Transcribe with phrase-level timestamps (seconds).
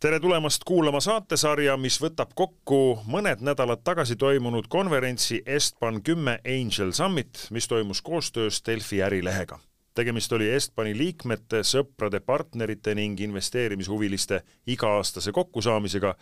[0.00, 6.92] tere tulemast kuulama saatesarja, mis võtab kokku mõned nädalad tagasi toimunud konverentsi Estban kümme Angel
[6.94, 9.58] Summit, mis toimus koostöös Delfi ärilehega.
[9.94, 16.14] tegemist oli Estbani liikmete, sõprade, partnerite ning investeerimishuviliste iga-aastase kokkusaamisega,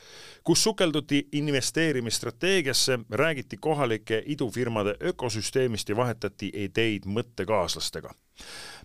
[0.45, 8.15] kus sukelduti investeerimisstrateegiasse, räägiti kohalike idufirmade ökosüsteemist ja vahetati ideid mõttekaaslastega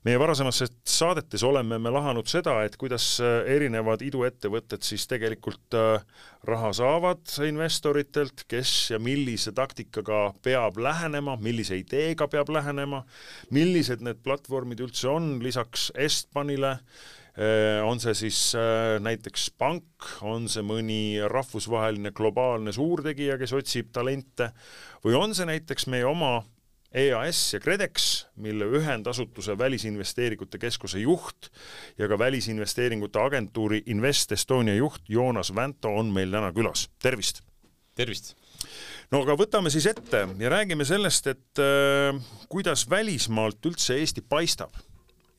[0.06, 6.02] meie varasemates saadetes oleme me lahanud seda, et kuidas äh, erinevad iduettevõtted siis tegelikult äh,
[6.48, 13.04] raha saavad investoritelt, kes ja millise taktikaga peab lähenema, millise ideega peab lähenema,
[13.54, 16.80] millised need platvormid üldse on, lisaks Estbanile,
[17.38, 18.40] äh, on see siis
[19.06, 24.50] näiteks pank, on see mõni rahvusvaheline globaalne suurtegija, kes otsib talente,
[25.06, 26.40] või on see näiteks meie oma
[26.92, 31.48] EAS ja KredEx, mille ühendasutuse Välisinvesteeringute Keskuse juht
[31.98, 37.40] ja ka välisinvesteeringute agentuuri Invest Estonia juht Joonas Vänto on meil täna külas, tervist!
[37.96, 38.34] tervist!
[39.12, 42.20] no aga võtame siis ette ja räägime sellest, et äh,
[42.52, 44.76] kuidas välismaalt üldse Eesti paistab.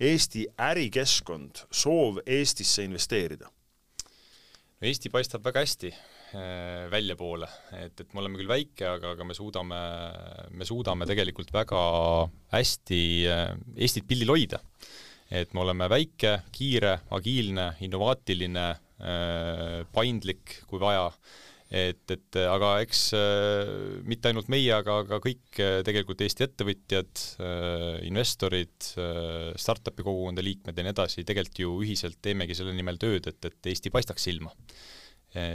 [0.01, 3.53] Eesti ärikeskkond, soov Eestisse investeerida?
[4.81, 5.93] no Eesti paistab väga hästi
[6.33, 9.81] väljapoole, et, et me oleme küll väike, aga, aga me suudame,
[10.57, 11.83] me suudame tegelikult väga
[12.55, 14.63] hästi äh, Eestit pildil hoida.
[15.33, 18.67] et me oleme väike, kiire, agiilne, innovaatiline,
[19.01, 21.07] äh, paindlik, kui vaja,
[21.73, 23.05] et, et aga eks
[24.05, 27.23] mitte ainult meie, aga, aga kõik tegelikult Eesti ettevõtjad,
[28.05, 28.91] investorid,
[29.57, 33.73] startup'i kogukonna liikmed ja nii edasi, tegelikult ju ühiselt teemegi selle nimel tööd, et, et
[33.73, 34.53] Eesti paistaks silma.
[34.53, 35.02] Eh,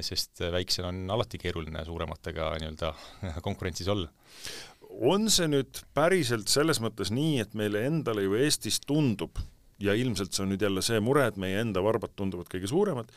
[0.01, 2.93] sest väiksel on alati keeruline suurematega nii-öelda
[3.45, 4.09] konkurentsis olla.
[4.89, 9.37] on see nüüd päriselt selles mõttes nii, et meile endale ju Eestis tundub,
[9.79, 13.11] ja ilmselt see on nüüd jälle see mure, et meie enda varbad tunduvad kõige suuremad,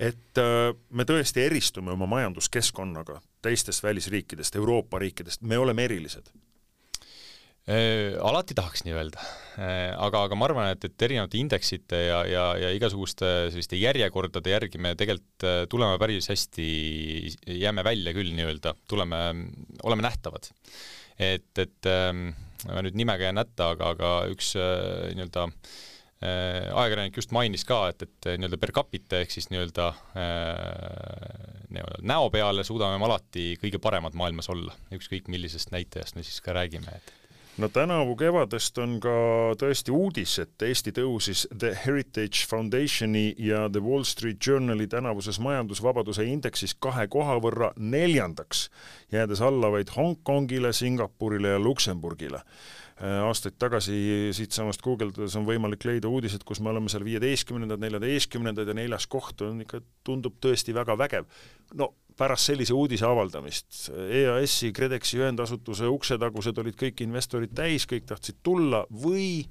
[0.00, 6.32] et äh, me tõesti eristume oma majanduskeskkonnaga teistest välisriikidest, Euroopa riikidest, me oleme erilised
[7.68, 9.20] alati tahaks nii öelda,
[9.60, 14.54] äh, aga, aga ma arvan, et, et erinevate indeksite ja, ja, ja igasuguste selliste järjekordade
[14.54, 16.68] järgi me tegelikult äh, tuleme päris hästi,
[17.58, 19.20] jääme välja küll nii-öelda, tuleme,
[19.84, 20.48] oleme nähtavad.
[21.18, 22.30] et, et ähm,
[22.70, 25.50] ma nüüd nimega jään hätta, aga, aga üks nii-öelda
[26.18, 29.92] ajakirjanik just mainis ka, et, et nii-öelda per capita ehk siis nii-öelda
[31.68, 36.40] nii-öelda näo peale suudame me alati kõige paremad maailmas olla, ükskõik millisest näitajast me siis
[36.42, 37.14] ka räägime, et
[37.58, 39.12] no tänavu kevadest on ka
[39.58, 46.26] tõesti uudis, et Eesti tõusis The Heritage Foundationi ja The Wall Street Journali tänavuses majandusvabaduse
[46.28, 48.68] indeksis kahe koha võrra neljandaks,
[49.12, 56.10] jäädes alla vaid Hongkongile, Singapurile ja Luksemburgile äh, aastaid tagasi siitsamast guugeldades on võimalik leida
[56.10, 60.98] uudised, kus me oleme seal viieteistkümnendad, neljateistkümnendad ja neljas koht on ikka, tundub tõesti väga
[60.98, 61.26] vägev.
[61.74, 63.88] no pärast sellise uudise avaldamist.
[63.94, 69.46] EAS-i, KredExi ühendasutuse uksetagused olid kõik investorid täis, kõik tahtsid tulla või?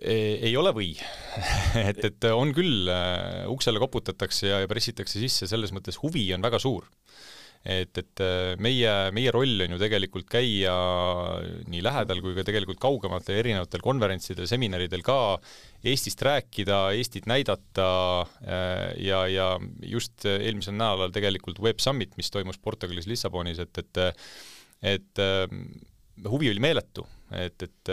[0.00, 0.94] Ei ole või.
[1.90, 6.58] Et, et on küll, äh, uksele koputatakse ja pressitakse sisse, selles mõttes huvi on väga
[6.62, 6.88] suur
[7.60, 10.72] et, et äh, meie, meie roll on ju tegelikult käia
[11.68, 15.18] nii lähedal kui ka tegelikult kaugematel erinevatel konverentsidel, seminaridel ka
[15.84, 17.90] Eestist rääkida, Eestit näidata
[18.24, 19.50] äh, ja, ja
[19.84, 24.04] just eelmisel nädalal tegelikult Web Summit, mis toimus Portugalis Lissabonis, et, et
[24.80, 25.44] et äh,
[26.24, 27.04] huvi oli meeletu,
[27.36, 27.90] et, et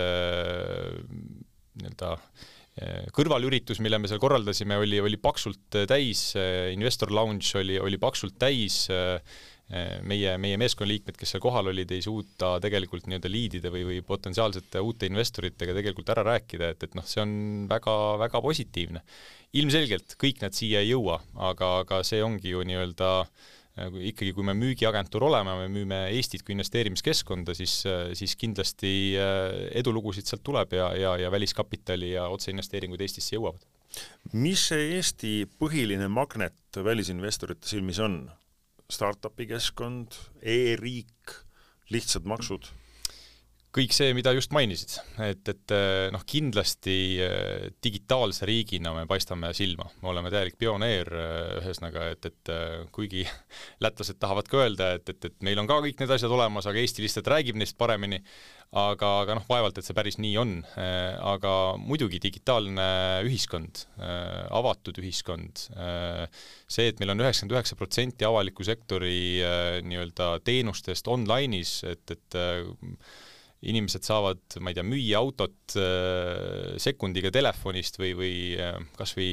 [1.77, 2.13] nii-öelda
[3.11, 6.29] kõrvalüritus, mille me seal korraldasime, oli, oli paksult täis,
[6.71, 8.83] investor lounge oli, oli paksult täis,
[10.07, 14.79] meie, meie meeskonnaliikmed, kes seal kohal olid, ei suuda tegelikult nii-öelda liidide või, või potentsiaalsete
[14.79, 17.33] uute investoritega tegelikult ära rääkida, et, et noh, see on
[17.67, 19.03] väga, väga positiivne.
[19.59, 21.19] ilmselgelt kõik nad siia ei jõua,
[21.51, 23.11] aga, aga see ongi ju nii-öelda
[23.77, 27.79] ikkagi, kui me müügiagentuur oleme, me müüme Eestit kui investeerimiskeskkonda, siis,
[28.17, 33.61] siis kindlasti äh, edulugusid sealt tuleb ja, ja, ja väliskapitali ja otseinvesteeringud Eestisse jõuavad.
[34.33, 38.23] mis see Eesti põhiline magnet välisinvestorite silmis on?
[38.91, 41.33] Startup'i keskkond e, e-riik,
[41.91, 42.69] lihtsad maksud?
[43.75, 49.51] Kõik see, mida just mainisid, et, et eh, noh, kindlasti eh, digitaalse riigina me paistame
[49.57, 52.53] silma, me oleme täielik pioneer, eh, ühesõnaga, et, et
[52.95, 53.25] kuigi
[53.85, 56.81] lätlased tahavad ka öelda, et, et, et meil on ka kõik need asjad olemas, aga
[56.81, 58.21] Eesti lihtsalt räägib neist paremini,
[58.77, 60.57] aga, aga noh, vaevalt, et see päris nii on.
[60.75, 62.87] aga muidugi digitaalne
[63.27, 63.85] ühiskond,
[64.51, 65.63] avatud ühiskond,
[66.67, 69.39] see, et meil on üheksakümmend üheksa protsenti avaliku sektori
[69.87, 72.39] nii-öelda teenustest online'is, et, et
[73.65, 79.31] inimesed saavad, ma ei tea, müüa autot äh, sekundiga telefonist või, või äh, kas või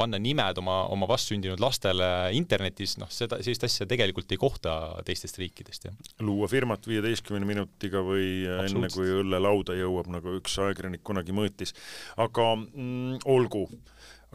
[0.00, 2.06] panna nimed oma, oma vastsündinud lastele
[2.36, 5.98] internetis, noh, seda, sellist asja tegelikult ei kohta teistest riikidest, jah.
[6.24, 11.74] luua firmat viieteistkümne minutiga või enne, kui õlle lauda jõuab, nagu üks ajakirjanik kunagi mõõtis.
[12.16, 13.66] aga mm, olgu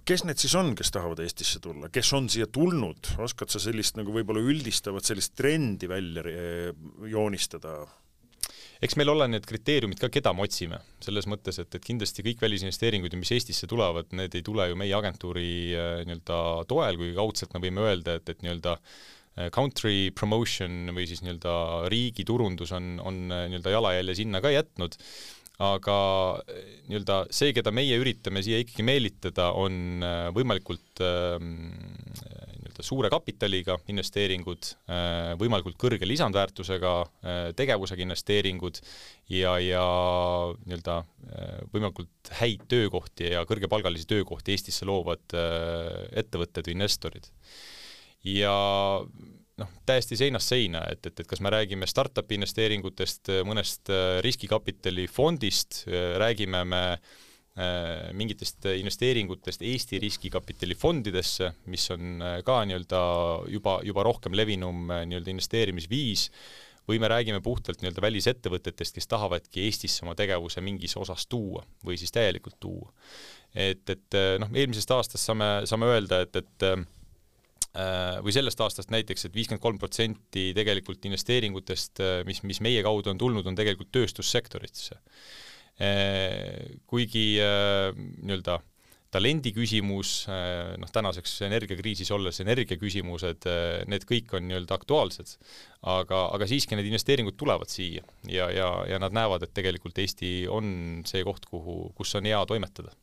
[0.05, 3.97] kes need siis on, kes tahavad Eestisse tulla, kes on siia tulnud, oskad sa sellist
[3.97, 6.21] nagu võib-olla üldistavat sellist trendi välja
[7.09, 7.79] joonistada?
[8.83, 12.43] Eks meil ole need kriteeriumid ka, keda me otsime, selles mõttes, et, et kindlasti kõik
[12.43, 16.39] välisinvesteeringud, mis Eestisse tulevad, need ei tule ju meie agentuuri äh, nii-öelda
[16.69, 21.55] toel, kuigi kaudselt me võime öelda, et, et nii-öelda äh, country promotion või siis nii-öelda
[21.93, 24.99] riigi turundus on, on äh, nii-öelda jalajälje sinna ka jätnud,
[25.65, 25.97] aga
[26.89, 30.03] nii-öelda see, keda meie üritame siia ikkagi meelitada, on
[30.35, 31.69] võimalikult ähm,
[32.75, 38.79] nii-öelda suure kapitaliga investeeringud, äh, võimalikult kõrge lisandväärtusega äh, tegevusega investeeringud
[39.29, 39.85] ja, ja
[40.65, 45.35] nii-öelda äh, võimalikult häid töökohti ja kõrgepalgalisi töökohti Eestisse loovad
[46.15, 47.29] ettevõtted või investorid.
[48.23, 48.53] ja
[49.57, 53.91] noh, täiesti seinast seina, et, et, et kas me räägime startup'i investeeringutest, mõnest
[54.25, 55.85] riskikapitali fondist,
[56.19, 57.24] räägime me Äh,
[57.55, 62.99] mingitest investeeringutest Eesti riskikapitali fondidesse, mis on äh, ka nii-öelda
[63.47, 66.25] juba, juba rohkem levinum äh, nii-öelda investeerimisviis,
[66.89, 71.95] või me räägime puhtalt nii-öelda välisettevõtetest, kes tahavadki Eestisse oma tegevuse mingis osas tuua või
[71.97, 72.91] siis täielikult tuua.
[73.55, 76.67] et, et noh, eelmisest aastast saame, saame öelda, et, et
[78.21, 83.15] või sellest aastast näiteks et, et viiskümmend kolm protsenti tegelikult investeeringutest, mis, mis meie kaudu
[83.15, 85.44] on tulnud, on tegelikult tööstussektoritesse Äh,
[86.87, 88.61] kuigi äh, nii-öelda
[89.15, 93.47] talendi küsimus, äh, noh tänaseks energiakriisis olles energiaküsimused,
[93.91, 95.35] need kõik on nii-öelda aktuaalsed,
[95.87, 100.35] aga, aga siiski need investeeringud tulevad siia ja, ja, ja nad näevad, et tegelikult Eesti
[100.51, 102.95] on see koht, kuhu, kus on hea toimetada.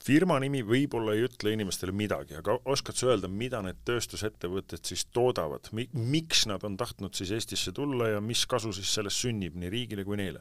[0.00, 5.04] Firma nimi võib-olla ei ütle inimestele midagi, aga oskad sa öelda, mida need tööstusettevõtted siis
[5.12, 9.60] toodavad, mi-, miks nad on tahtnud siis Eestisse tulla ja mis kasu siis sellest sünnib
[9.60, 10.40] nii riigile kui neile?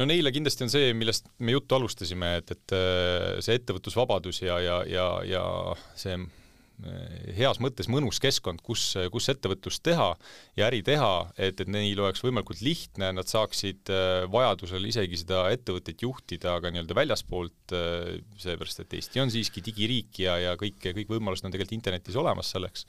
[0.00, 4.58] No neile kindlasti on see, millest me juttu alustasime, et, et äh, see ettevõtlusvabadus ja,
[4.62, 5.44] ja, ja, ja
[5.98, 10.10] see äh, heas mõttes mõnus keskkond, kus, kus ettevõtlust teha
[10.58, 15.46] ja äri teha, et, et neil oleks võimalikult lihtne, nad saaksid äh, vajadusel isegi seda
[15.54, 17.76] ettevõtet juhtida ka nii-öelda väljaspoolt,
[18.42, 22.50] seepärast et Eesti on siiski digiriik ja, ja kõik, kõik võimalused on tegelikult internetis olemas
[22.54, 22.86] selleks.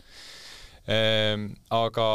[0.86, 2.06] Aga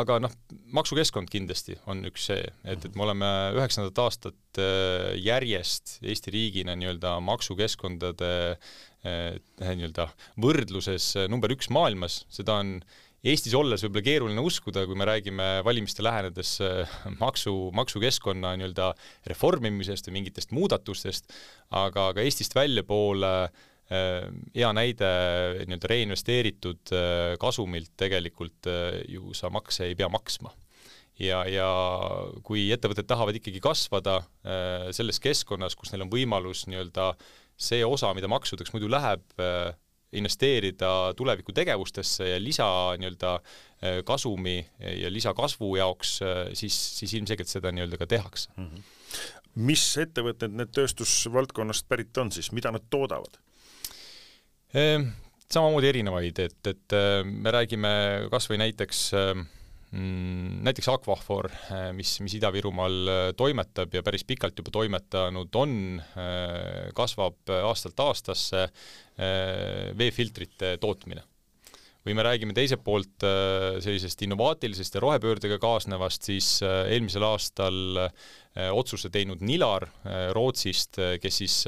[0.00, 0.32] aga noh,
[0.76, 6.76] maksukeskkond kindlasti on üks see, et, et me oleme üheksandat aastat äh, järjest Eesti riigina
[6.78, 10.10] nii-öelda maksukeskkondade äh, nii-öelda
[10.40, 12.80] võrdluses äh, number üks maailmas, seda on
[13.20, 16.54] Eestis olles võib-olla keeruline uskuda, kui me räägime valimiste lähenedes
[17.20, 18.94] maksu, maksukeskkonna nii-öelda
[19.28, 21.28] reformimisest või mingitest muudatustest,
[21.68, 25.10] aga, aga Eestist väljapoole Äh, hea näide
[25.66, 30.52] nii-öelda reinvesteeritud äh, kasumilt tegelikult äh, ju sa makse ei pea maksma.
[31.20, 31.68] ja, ja
[32.46, 34.22] kui ettevõtted tahavad ikkagi kasvada
[34.96, 37.10] selles keskkonnas, kus neil on võimalus nii-öelda
[37.60, 39.26] see osa, mida maksudeks muidu läheb,
[40.16, 43.34] investeerida tulevikutegevustesse ja lisa nii-öelda
[44.08, 46.14] kasumi ja lisakasvu jaoks,
[46.56, 48.64] siis, siis ilmselgelt seda nii-öelda ka tehakse mm.
[48.64, 49.20] -hmm.
[49.68, 53.36] mis ettevõtted need tööstusvaldkonnast pärit on siis, mida nad toodavad?
[54.70, 55.08] Ehm,
[55.50, 57.90] samamoodi erinevaid, et, et äh, me räägime
[58.30, 64.62] kas või näiteks äh, mm, näiteks Aquafor, äh, mis, mis Ida-Virumaal toimetab ja päris pikalt
[64.62, 65.74] juba toimetanud on,
[66.94, 68.68] kasvab aastalt aastasse
[69.98, 71.26] veefiltrite tootmine.
[72.06, 73.26] või me räägime teiselt poolt
[73.84, 78.06] sellisest innovaatilisest ja rohepöördega kaasnevast, siis eelmisel aastal
[78.72, 79.84] otsuse teinud Nilar
[80.32, 81.58] Rootsist, kes siis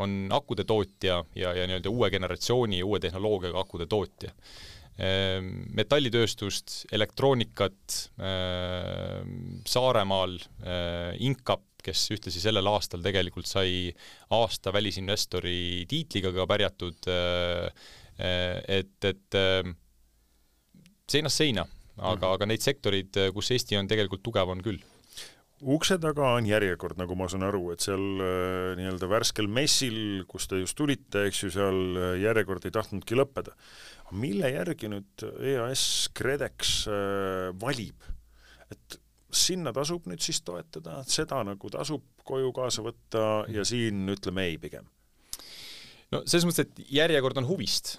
[0.00, 4.30] on akude tootja ja, ja nii-öelda uue generatsiooni, uue tehnoloogiaga akude tootja.
[5.00, 13.88] Ähm, metallitööstust, elektroonikat, ähm, Saaremaal äh, Incap, kes ühtlasi sellel aastal tegelikult sai
[14.36, 17.88] aasta välisinvestori tiitliga ka pärjatud, äh,
[18.68, 19.38] et, et
[21.10, 21.64] seinast seina,
[21.96, 22.34] aga, mhm.
[22.36, 24.78] aga neid sektoreid, kus Eesti on tegelikult tugev, on küll
[25.62, 29.96] ukse taga on järjekord, nagu ma saan aru, et seal äh, nii-öelda värskel messil,
[30.30, 33.54] kus te just tulite, eks ju, seal äh, järjekord ei tahtnudki lõppeda.
[34.12, 38.08] mille järgi nüüd EAS KredEx äh, valib,
[38.72, 38.98] et
[39.32, 44.58] sinna tasub nüüd siis toetada, seda nagu tasub koju kaasa võtta ja siin ütleme ei
[44.60, 44.88] pigem?
[46.12, 47.96] no selles mõttes, et järjekord on huvist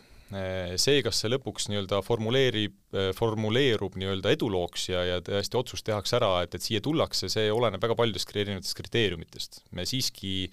[0.81, 2.75] see, kas see lõpuks nii-öelda formuleerib,
[3.17, 7.83] formuleerub nii-öelda edulooks ja, ja tõesti otsus tehakse ära, et, et siia tullakse, see oleneb
[7.83, 9.59] väga paljudest erinevatest kriteeriumitest.
[9.77, 10.47] me siiski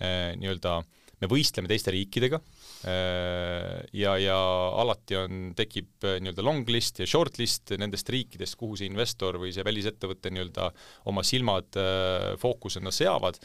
[0.00, 0.78] nii-öelda,
[1.22, 2.40] me võistleme teiste riikidega
[3.96, 4.36] ja, ja
[4.82, 9.54] alati on, tekib nii-öelda long list ja short list nendest riikidest, kuhu see investor või
[9.56, 10.68] see välisettevõte nii-öelda
[11.12, 11.80] oma silmad
[12.42, 13.40] fookusena seavad,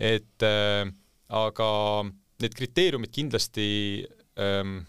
[0.00, 0.48] et
[1.30, 1.68] aga
[2.40, 3.68] need kriteeriumid kindlasti
[4.40, 4.80] ähm,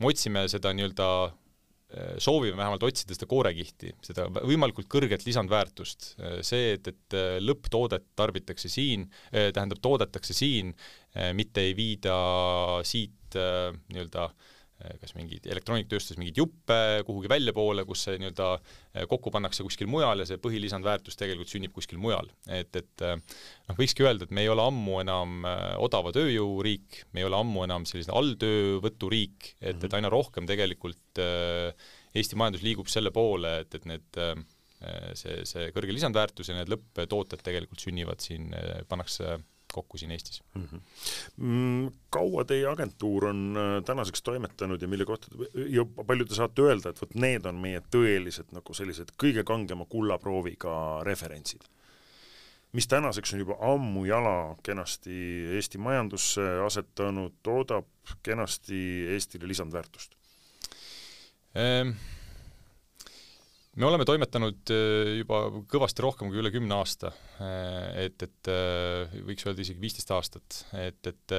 [0.00, 6.14] me otsime seda nii-öelda äh, soovime vähemalt otsida seda koorekihti, seda võimalikult kõrget lisandväärtust.
[6.20, 10.72] Äh, see, et, et äh, lõpptoodet tarbitakse siin, tähendab, toodetakse siin,
[11.36, 12.16] mitte ei viida
[12.86, 14.59] siit nii-öelda Äh,
[15.00, 20.22] kas mingeid elektroonikatööstuses mingeid juppe kuhugi väljapoole, kus see nii-öelda äh, kokku pannakse kuskil mujal
[20.22, 22.30] ja see põhilisandväärtus tegelikult sünnib kuskil mujal.
[22.48, 25.44] et, et äh, noh, võikski öelda, et me ei ole ammu enam
[25.82, 32.36] odava tööjõuriik, me ei ole ammu enam selline alltöövõturiik, et, et aina rohkem tegelikult Eesti
[32.38, 34.18] majandus liigub selle poole, et, et need
[35.18, 38.48] see, see kõrge lisandväärtus ja need lõpptooted tegelikult sünnivad siin,
[38.90, 39.36] pannakse
[39.72, 40.64] kokku siin Eestis mm.
[40.72, 41.92] -hmm.
[42.10, 45.26] kaua teie agentuur on äh, tänaseks toimetanud ja mille kohta
[45.68, 49.84] ja palju te saate öelda, et vot need on meie tõelised nagu sellised kõige kangema
[49.84, 51.66] kullaprooviga referentsid?
[52.72, 55.16] mis tänaseks on juba ammu jala kenasti
[55.56, 57.86] Eesti majandusse asetanud, toodab
[58.22, 58.80] kenasti
[59.16, 60.16] Eestile lisandväärtust
[61.54, 61.94] ehm.?
[63.78, 67.12] Me oleme toimetanud äh, juba kõvasti rohkem kui üle kümne aasta,
[67.42, 71.36] äh, et, et äh, võiks öelda isegi viisteist aastat, et, et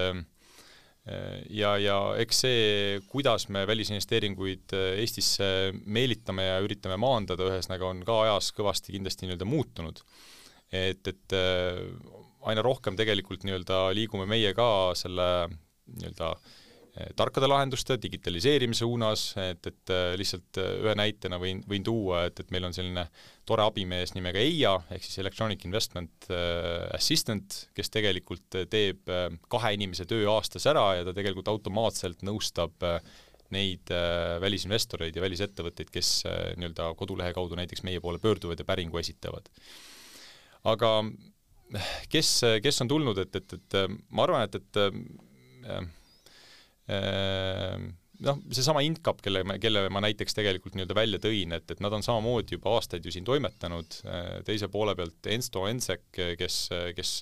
[1.50, 2.65] ja, ja eks see,
[3.09, 9.47] kuidas me välisinvesteeringuid Eestisse meelitame ja üritame maandada, ühesõnaga on ka ajas kõvasti kindlasti nii-öelda
[9.50, 10.03] muutunud.
[10.69, 11.35] et, et
[12.45, 14.69] aina rohkem tegelikult nii-öelda liigume meie ka
[15.01, 16.61] selle nii-öelda äh,
[17.15, 22.41] tarkade lahenduste, digitaliseerimise suunas, et, et eh, lihtsalt eh, ühe näitena võin, võin tuua, et,
[22.43, 23.05] et meil on selline
[23.48, 26.27] tore abimees nimega EIA, ehk siis Electronic Investment
[26.95, 29.10] Assistant, kes tegelikult teeb
[29.51, 32.86] kahe inimese töö aastas ära ja ta tegelikult automaatselt nõustab
[33.51, 33.91] neid
[34.39, 36.12] välisinvestoreid ja välisettevõtteid, kes
[36.60, 39.50] nii-öelda kodulehe kaudu näiteks meie poole pöörduvad ja päringu esitavad.
[40.63, 40.91] aga
[42.13, 42.29] kes,
[42.63, 46.00] kes on tulnud, et, et, et ma arvan, et, et
[48.25, 52.03] noh, seesama Incap, kelle kelle ma näiteks tegelikult nii-öelda välja tõin, et, et nad on
[52.05, 56.05] samamoodi juba aastaid ju siin toimetanud, ehm, teise poole pealt Ensto Ensek,
[56.39, 56.67] kes,
[56.98, 57.15] kes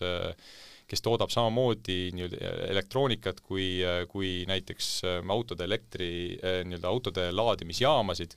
[0.90, 3.78] kes toodab samamoodi nii-öelda elektroonikat kui,
[4.10, 6.12] kui näiteks ehm, autode elektri,
[6.42, 8.34] nii-öelda autode laadimisjaamasid,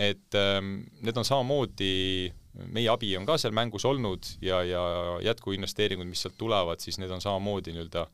[0.00, 0.38] et
[1.04, 1.90] need on samamoodi,
[2.72, 4.80] meie abi on ka seal mängus olnud ja, ja
[5.28, 8.06] jätkuinvesteeringud, mis sealt tulevad, siis need on samamoodi nii-öelda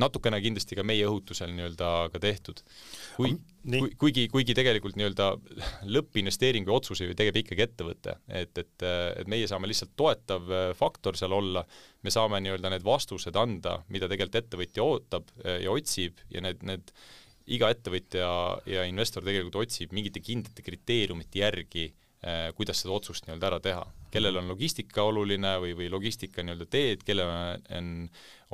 [0.00, 2.62] natukene kindlasti ka meie õhutusel nii-öelda ka tehtud.
[3.16, 3.34] kui,
[3.64, 5.28] kui, kuigi, kuigi tegelikult nii-öelda
[5.96, 11.18] lõppinvesteeringu otsuse ju teeb ikkagi ettevõte, et, et, et meie saame lihtsalt toetav äh, faktor
[11.18, 11.64] seal olla,
[12.02, 16.20] me saame nii-öelda need vastused anda, mida tegelikult ettevõtja ootab äh, ja otsib.
[16.32, 16.92] Ja need, need
[17.56, 18.28] iga ettevõtja
[18.66, 23.86] ja investor tegelikult otsib mingite kindlate kriteeriumite järgi äh, kuidas seda otsust nii-öelda ära teha.
[24.10, 27.30] Kellel on logistika oluline või, või logistika nii-öelda teed, kellel
[27.76, 27.92] on,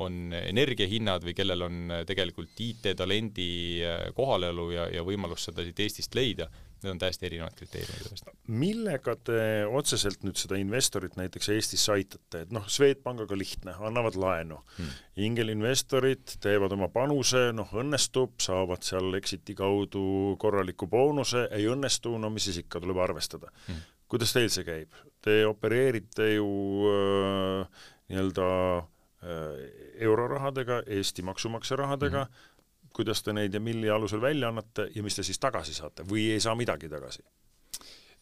[0.02, 3.52] on energiahinnad või kellel on tegelikult IT-talendi
[3.86, 6.48] äh, kohalolu ja, ja võimalus seda siit Eestist leida,
[6.82, 8.08] need on täiesti erinevad kriteeriumid
[8.48, 14.60] millega te otseselt nüüd seda investorit näiteks Eestisse aitate, et noh, Swedbankiga lihtne, annavad laenu.
[14.76, 14.98] Hmm..
[15.22, 22.30] ingelinvestorid teevad oma panuse, noh õnnestub, saavad seal exit'i kaudu korraliku boonuse, ei õnnestu, no
[22.32, 23.52] mis siis ikka, tuleb arvestada.
[23.66, 23.82] Hmm.
[24.12, 24.96] Kuidas teil see käib?
[25.24, 26.48] Te opereerite ju
[26.90, 29.60] äh, nii-öelda äh,
[30.04, 32.90] eurorahadega, Eesti maksumaksja rahadega mm, -hmm.
[32.92, 36.28] kuidas te neid ja milli alusel välja annate ja mis te siis tagasi saate või
[36.34, 37.22] ei saa midagi tagasi?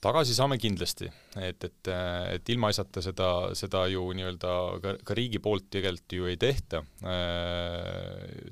[0.00, 1.88] tagasi saame kindlasti, et, et,
[2.32, 6.80] et ilmaasjata seda, seda ju nii-öelda ka, ka riigi poolt tegelikult ju ei tehta.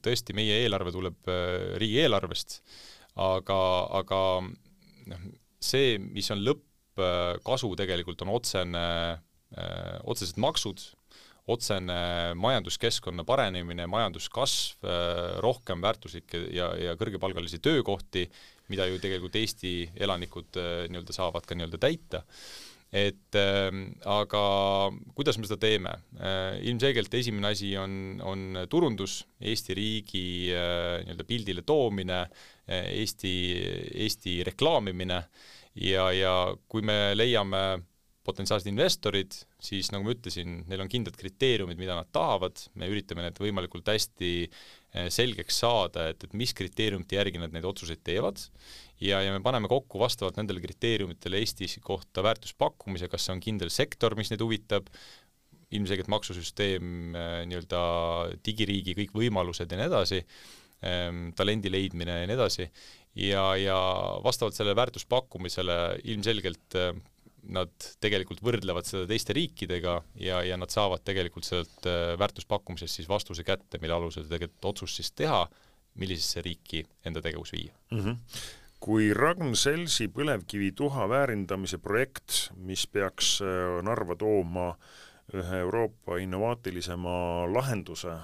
[0.05, 1.31] tõesti, meie eelarve tuleb
[1.81, 2.61] riigieelarvest,
[3.17, 3.61] aga,
[4.03, 4.21] aga
[5.09, 5.25] noh,
[5.59, 6.45] see, mis on
[6.99, 8.87] lõppkasu tegelikult, on otsene,
[10.05, 10.83] otsesed maksud,
[11.49, 18.27] otsene majanduskeskkonna paranemine, majanduskasv, äh, rohkem väärtuslikke ja, ja kõrgepalgalisi töökohti,
[18.69, 22.25] mida ju tegelikult Eesti elanikud äh, nii-öelda saavad ka nii-öelda täita
[22.93, 23.69] et äh,
[24.09, 24.43] aga
[25.17, 26.61] kuidas me seda teeme äh,?
[26.69, 33.35] ilmselgelt esimene asi on, on turundus, Eesti riigi äh, nii-öelda pildile toomine äh,, Eesti,
[34.07, 35.23] Eesti reklaamimine
[35.81, 36.35] ja, ja
[36.71, 37.63] kui me leiame
[38.29, 43.25] potentsiaalsed investorid, siis nagu ma ütlesin, neil on kindlad kriteeriumid, mida nad tahavad, me üritame
[43.25, 48.43] need võimalikult hästi eh, selgeks saada, et, et mis kriteeriumite järgi nad neid otsuseid teevad.
[49.01, 53.73] Ja, ja me paneme kokku vastavalt nendele kriteeriumitele Eesti kohta väärtuspakkumise, kas see on kindel
[53.73, 54.91] sektor, mis neid huvitab,
[55.73, 57.83] ilmselgelt maksusüsteem, eh, nii-öelda
[58.45, 60.23] digiriigi kõik võimalused ja nii edasi,
[61.35, 62.69] talendi leidmine ja nii edasi,
[63.19, 63.79] ja, ja
[64.25, 66.93] vastavalt sellele väärtuspakkumisele ilmselgelt eh,
[67.49, 73.09] nad tegelikult võrdlevad seda teiste riikidega ja, ja nad saavad tegelikult sealt äh, väärtuspakkumisest siis
[73.09, 75.47] vastuse kätte, mille alusel tegelikult otsust siis teha,
[75.99, 78.01] millisesse riiki enda tegevus viia mm.
[78.05, 83.41] -hmm kui Ragn-Sellsi põlevkivituha väärindamise projekt, mis peaks
[83.83, 84.69] Narva tooma
[85.35, 87.17] ühe Euroopa innovaatilisema
[87.51, 88.15] lahenduse,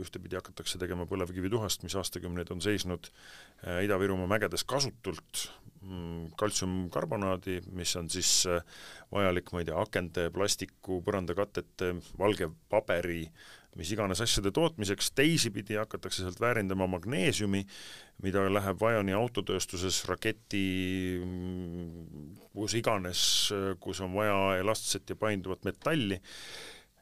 [0.00, 7.92] ühtepidi hakatakse tegema põlevkivituhast, mis aastakümneid on seisnud äh, Ida-Virumaa mägedes kasutult, Mm, kaltsiumkarbonaadi, mis
[7.96, 8.62] on siis äh,
[9.14, 13.20] vajalik, ma ei tea, akende, plastiku, põrandakatete, valge paberi,
[13.78, 17.62] mis iganes asjade tootmiseks, teisipidi hakatakse sealt väärindama magneesiumi,
[18.26, 20.64] mida läheb vaja nii autotööstuses, raketi,
[21.22, 23.22] mm, kus iganes,
[23.54, 26.18] äh, kus on vaja elastset ja painduvat metalli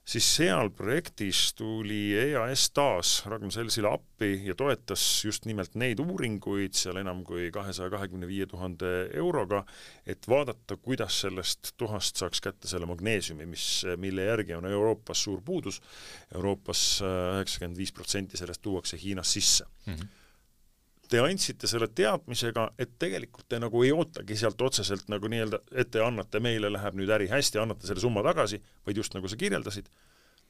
[0.06, 7.00] siis seal projektis tuli EAS taas Ragn-Sellsile appi ja toetas just nimelt neid uuringuid seal
[7.00, 9.64] enam kui kahesaja kahekümne viie tuhande euroga,
[10.06, 13.66] et vaadata, kuidas sellest tuhast saaks kätte selle magneesiumi, mis,
[13.98, 15.80] mille järgi on Euroopas suur puudus.
[16.34, 19.92] Euroopas äh, üheksakümmend viis protsenti sellest tuuakse Hiinast sisse mm.
[19.94, 20.22] -hmm
[21.08, 25.90] te andsite selle teadmisega, et tegelikult te nagu ei ootagi sealt otseselt nagu nii-öelda, et
[25.94, 29.38] te annate meile, läheb nüüd äri hästi, annate selle summa tagasi, vaid just nagu sa
[29.40, 29.90] kirjeldasid,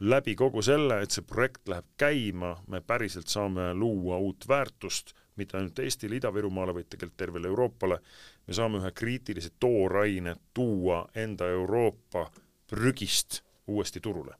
[0.01, 5.59] läbi kogu selle, et see projekt läheb käima, me päriselt saame luua uut väärtust, mitte
[5.59, 8.01] ainult Eestile, Ida-Virumaale, vaid tegelikult tervele Euroopale,
[8.47, 12.29] me saame ühe kriitilise tooraine tuua enda Euroopa
[12.71, 14.37] prügist uuesti turule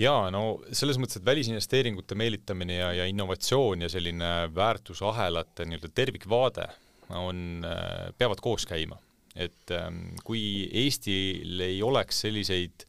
[0.00, 6.68] jaa, no selles mõttes, et välisinvesteeringute meelitamine ja, ja innovatsioon ja selline väärtusahelate nii-öelda tervikvaade
[7.16, 9.00] on, äh, peavad koos käima.
[9.36, 12.86] et ähm, kui Eestil ei oleks selliseid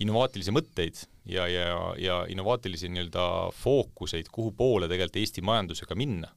[0.00, 1.66] innovaatilisi mõtteid ja, ja,
[2.00, 6.30] ja innovaatilisi nii-öelda fookuseid, kuhu poole tegelikult Eesti majandusega minna,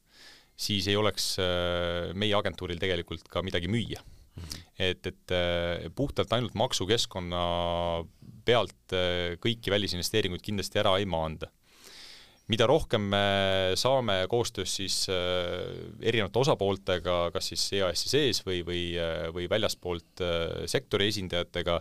[0.60, 4.04] siis ei oleks äh, meie agentuuril tegelikult ka midagi müüa.
[4.78, 7.43] Et, et äh, puhtalt ainult maksukeskkonna
[8.45, 11.52] pealt äh, kõiki välisinvesteeringuid kindlasti ära ei maanda.
[12.48, 15.63] mida rohkem me saame koostöös siis äh,
[16.02, 18.84] erinevate osapooltega, kas siis EAS-i sees või, või,
[19.34, 20.21] või väljaspoolt
[20.69, 21.80] sektori esindajatega,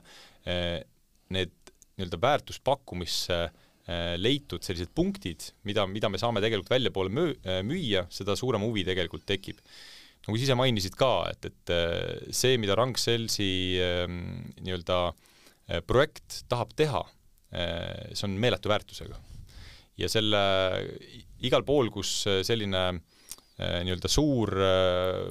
[1.34, 1.52] need
[1.94, 3.38] nii-öelda väärtuspakkumisse
[4.16, 7.36] leitud sellised punktid, mida, mida me saame tegelikult väljapoole müü-,
[7.68, 9.60] müüa, seda suurem huvi tegelikult tekib
[10.24, 14.22] nagu sa ise mainisid ka, et, et see, mida Rangselsi ähm,
[14.64, 15.32] nii-öelda äh,
[15.64, 17.00] Äh, projekt tahab teha,
[17.54, 19.20] äh, see on meeletu väärtusega.
[19.94, 20.38] ja selle
[21.46, 24.50] igal pool, kus selline äh, nii-öelda suur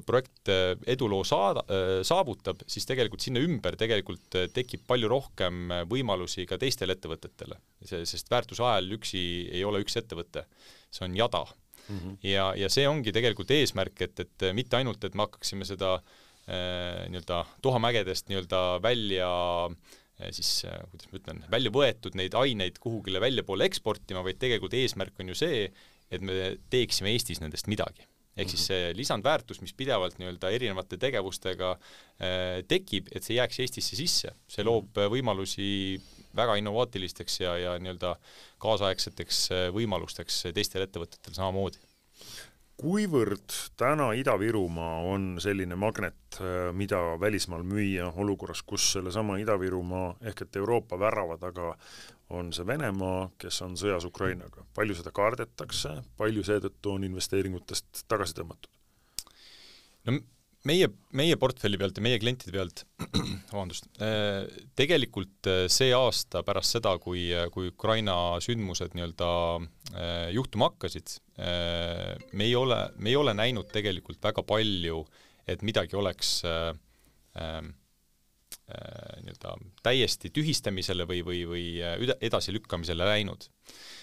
[0.08, 0.47] projekt
[0.88, 1.65] eduloo saada,
[2.08, 7.60] saavutab, siis tegelikult sinna ümber tegelikult tekib palju rohkem võimalusi ka teistele ettevõtetele.
[7.84, 10.47] sest väärtusahel üksi ei ole üks ettevõte,
[10.89, 11.43] see on jada
[11.87, 11.97] mm.
[11.97, 12.17] -hmm.
[12.29, 17.03] ja, ja see ongi tegelikult eesmärk, et, et mitte ainult, et me hakkaksime seda äh,
[17.09, 19.29] nii-öelda tuhamägedest nii-öelda välja
[19.69, 24.75] äh, siis äh, kuidas ma ütlen, välja võetud neid aineid kuhugile väljapoole eksportima, vaid tegelikult
[24.77, 25.67] eesmärk on ju see,
[26.13, 28.07] et me teeksime Eestis nendest midagi.
[28.33, 28.67] ehk siis mhm.
[28.67, 34.65] see lisandväärtus, mis pidevalt nii-öelda erinevate tegevustega äh, tekib, et see jääks Eestisse sisse, see
[34.65, 35.11] loob mhm.
[35.13, 35.67] võimalusi
[36.35, 38.15] väga innovaatilisteks ja, ja nii-öelda
[38.63, 41.81] kaasaegseteks äh, võimalusteks teistel ettevõtetel samamoodi
[42.83, 50.45] kuivõrd täna Ida-Virumaa on selline magnet, äh, mida välismaal müüa olukorras, kus sellesama Ida-Virumaa ehk
[50.45, 51.73] et Euroopa värava taga
[52.33, 54.65] on see Venemaa, kes on sõjas Ukrainaga.
[54.75, 58.71] palju seda kardetakse, palju seetõttu on investeeringutest tagasi tõmmatud?
[60.05, 60.19] no
[60.67, 62.84] meie, meie portfelli pealt ja meie klientide pealt,
[63.52, 64.43] vabandust, äh,
[64.80, 72.45] tegelikult äh, see aasta pärast seda, kui, kui Ukraina sündmused nii-öelda äh, juhtuma hakkasid, me
[72.45, 74.99] ei ole, me ei ole näinud tegelikult väga palju,
[75.49, 76.43] et midagi oleks
[78.69, 81.65] nii-öelda täiesti tühistamisele või, või, või
[82.21, 83.49] edasilükkamisele läinud.
[83.49, 84.02] Äh,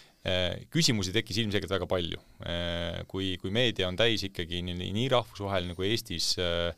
[0.72, 2.20] küsimusi tekkis ilmselgelt väga palju.
[2.44, 6.72] Äh, kui, kui meedia on täis ikkagi nii, nii rahvusvaheline kui Eestis äh,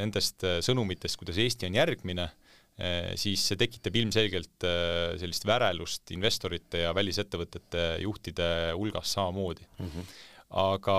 [0.00, 2.30] nendest sõnumitest, kuidas Eesti on järgmine,
[3.18, 4.64] siis see tekitab ilmselgelt
[5.20, 9.90] sellist värelust investorite ja välisettevõtete juhtide hulgas samamoodi mm.
[9.90, 10.14] -hmm.
[10.62, 10.96] aga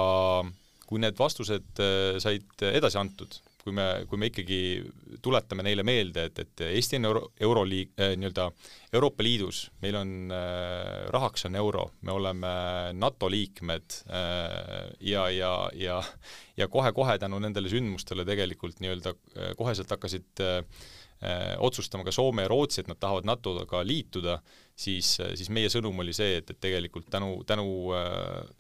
[0.86, 1.82] kui need vastused
[2.22, 4.60] said edasi antud, kui me, kui me ikkagi
[5.22, 8.50] tuletame neile meelde, et, et Eesti on euro, euroliig- äh,, nii-öelda
[8.94, 12.54] Euroopa Liidus, meil on äh,, rahaks on euro, me oleme
[12.98, 16.02] NATO liikmed äh, ja, ja, ja
[16.62, 20.58] ja kohe-kohe tänu nendele sündmustele tegelikult nii-öelda äh, koheselt hakkasid äh,
[21.24, 24.40] äh, otsustama ka Soome ja Rootsi, et nad tahavad NATO-ga liituda,
[24.76, 27.68] siis, siis meie sõnum oli see, et, et tegelikult tänu, tänu,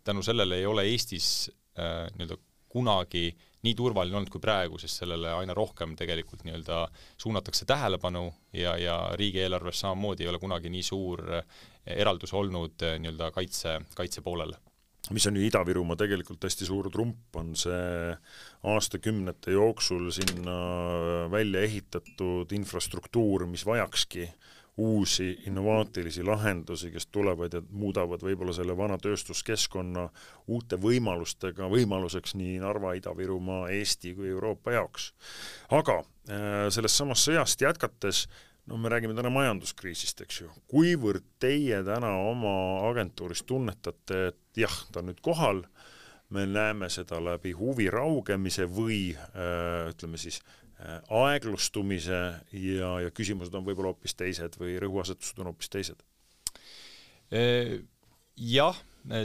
[0.08, 2.38] tänu sellele ei ole Eestis nii-öelda
[2.72, 3.30] kunagi
[3.62, 6.82] nii turvaline olnud kui praegu, sest sellele aina rohkem tegelikult nii-öelda
[7.22, 8.26] suunatakse tähelepanu
[8.58, 11.24] ja, ja riigieelarves samamoodi ei ole kunagi nii suur
[11.86, 14.58] eraldus olnud nii-öelda kaitse, kaitse poolele.
[15.10, 18.14] Mis on ju Ida-Virumaa tegelikult hästi suur trump, on see
[18.70, 20.58] aastakümnete jooksul sinna
[21.34, 24.28] välja ehitatud infrastruktuur, mis vajakski
[24.78, 30.08] uusi innovaatilisi lahendusi, kes tulevad ja muudavad võib-olla selle vana tööstuskeskkonna
[30.48, 35.12] uute võimalustega võimaluseks nii Narva, Ida-Virumaa, Eesti kui Euroopa jaoks.
[35.70, 38.26] aga äh, sellest samast sõjast jätkates
[38.66, 42.54] no me räägime täna majanduskriisist, eks ju, kuivõrd teie täna oma
[42.90, 45.66] agentuuris tunnetate, et jah, ta on nüüd kohal,
[46.32, 50.40] me näeme seda läbi huvi raugemise või äh, ütleme siis
[51.10, 52.22] aeglustumise
[52.58, 56.02] ja, ja küsimused on võib-olla hoopis teised või rõhuasetused on hoopis teised?
[57.32, 57.80] Äh,
[58.36, 58.78] jah,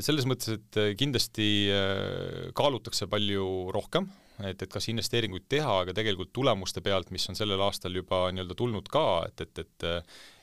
[0.05, 4.09] selles mõttes, et kindlasti äh, kaalutakse palju rohkem,
[4.45, 8.57] et, et kas investeeringuid teha, aga tegelikult tulemuste pealt, mis on sellel aastal juba nii-öelda
[8.59, 9.93] tulnud ka, et, et, et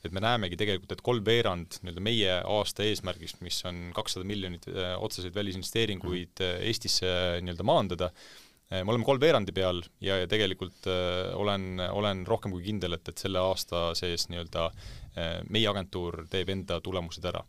[0.04, 4.66] et me näemegi tegelikult, et kolmveerand nii-öelda meie aasta eesmärgist, mis on kakssada miljonit
[5.00, 7.08] otseseid välisinvesteeringuid Eestisse
[7.40, 12.64] nii-öelda maandada, Äh, me oleme kolmveerandi peal ja, ja tegelikult äh, olen, olen rohkem kui
[12.66, 17.46] kindel, et, et selle aasta sees nii-öelda äh, meie agentuur teeb enda tulemused ära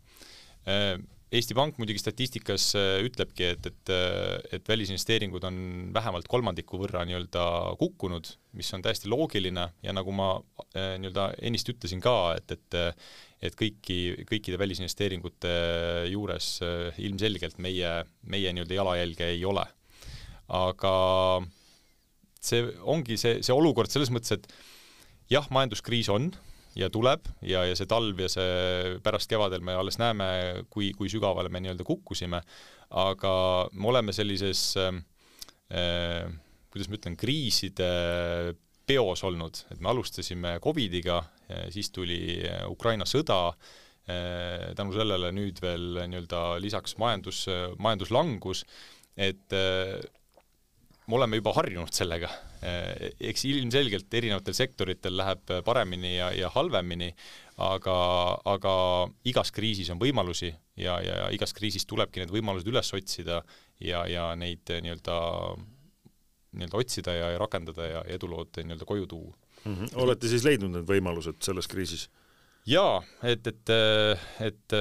[0.69, 0.95] äh,.
[1.35, 5.57] Eesti Pank muidugi statistikas äh, ütlebki, et, et, äh, et välisinvesteeringud on
[5.91, 7.45] vähemalt kolmandiku võrra nii-öelda
[7.81, 10.29] kukkunud, mis on täiesti loogiline ja nagu ma
[10.75, 12.79] nii-öelda ennist ütlesin ka, et, et
[13.45, 15.51] et kõiki, kõikide välisinvesteeringute
[16.07, 16.47] juures
[17.03, 17.91] ilmselgelt meie,
[18.31, 19.65] meie nii-öelda jalajälge ei ole
[20.53, 20.95] aga
[22.45, 24.49] see ongi see, see olukord selles mõttes, et
[25.31, 26.29] jah, majanduskriis on
[26.77, 30.27] ja tuleb ja, ja see talv ja see pärast kevadel me alles näeme,
[30.69, 32.43] kui, kui sügavale me nii-öelda kukkusime,
[33.01, 33.35] aga
[33.73, 36.27] me oleme sellises äh,
[36.75, 37.89] kuidas ma ütlen, kriiside
[38.85, 41.21] peos olnud, et me alustasime Covidiga,
[41.73, 43.55] siis tuli Ukraina sõda,
[44.05, 47.45] tänu sellele nüüd veel nii-öelda lisaks majandus,
[47.79, 48.65] majanduslangus,
[49.15, 49.55] et
[51.07, 52.29] me oleme juba harjunud sellega.
[53.21, 57.11] eks ilmselgelt erinevatel sektoritel läheb paremini ja, ja halvemini,
[57.61, 57.97] aga,
[58.55, 58.73] aga
[59.29, 60.49] igas kriisis on võimalusi
[60.81, 63.43] ja, ja igas kriisis tulebki need võimalused üles otsida
[63.79, 65.19] ja, ja neid nii-öelda,
[66.57, 69.33] nii-öelda otsida ja, ja rakendada ja edulood nii-öelda koju tuua
[69.65, 69.73] mm.
[69.75, 69.95] -hmm.
[70.01, 72.09] olete siis leidnud need võimalused selles kriisis?
[72.65, 73.75] jaa, et, et,
[74.41, 74.79] et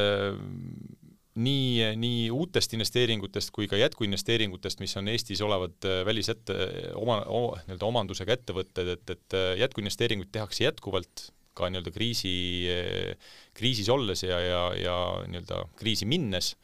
[1.35, 6.57] nii, nii uutest investeeringutest kui ka jätkuinvesteeringutest, mis on Eestis olevad äh, välisette,
[6.99, 12.35] oma, oma, nii-öelda omandusega ettevõtted, et, et äh, jätkuinvesteeringuid tehakse jätkuvalt ka nii-öelda kriisi,
[12.71, 16.55] äh, kriisis olles ja, ja, ja nii-öelda kriisi minnes.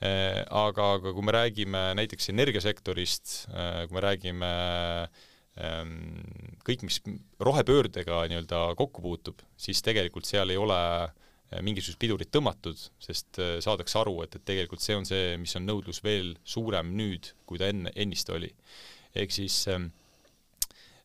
[0.00, 4.48] Aga, aga kui me räägime näiteks energiasektorist, kui me räägime
[5.60, 5.90] ähm,
[6.64, 7.02] kõik, mis
[7.36, 11.19] rohepöördega nii-öelda kokku puutub, siis tegelikult seal ei ole Äh,
[11.58, 15.66] mingisugused pidurid tõmmatud, sest äh, saadakse aru, et, et tegelikult see on see, mis on
[15.66, 18.52] nõudlus veel suurem nüüd, kui ta enne, ennist oli.
[19.18, 19.88] ehk siis ähm,